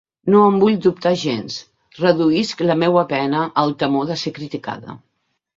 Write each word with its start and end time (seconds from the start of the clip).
No 0.35 0.39
en 0.51 0.55
vull 0.61 0.77
dubtar 0.85 1.11
gens; 1.23 1.57
reduïsc 1.99 2.65
la 2.71 2.79
meua 2.85 3.05
pena 3.15 3.45
al 3.65 3.77
temor 3.85 4.11
de 4.13 4.21
ser 4.23 4.37
criticada. 4.39 5.01